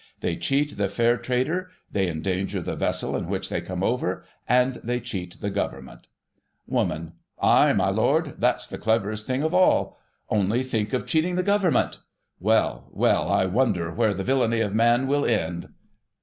[0.21, 4.77] They cheat the fair trader, they endanger the vessel in which they come over, and
[4.83, 6.07] they cheat the Government.
[6.65, 9.99] Woman: Ay, my Lord, that's the cleverest thing of all.
[10.27, 11.99] Only think of cheating the Government!
[12.39, 15.69] Well, well, I wonder where the villainy of man will end